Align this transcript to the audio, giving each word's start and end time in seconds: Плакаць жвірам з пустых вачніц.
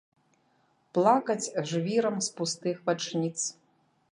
Плакаць 0.97 1.51
жвірам 1.73 2.15
з 2.29 2.33
пустых 2.41 2.75
вачніц. 2.89 3.37